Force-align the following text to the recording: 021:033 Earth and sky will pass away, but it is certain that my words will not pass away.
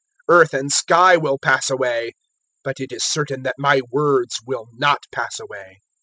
021:033 0.31 0.39
Earth 0.41 0.53
and 0.55 0.71
sky 0.71 1.15
will 1.17 1.37
pass 1.37 1.69
away, 1.69 2.13
but 2.63 2.79
it 2.79 2.91
is 2.91 3.03
certain 3.03 3.43
that 3.43 3.53
my 3.59 3.81
words 3.91 4.37
will 4.47 4.67
not 4.73 5.03
pass 5.11 5.39
away. 5.39 5.77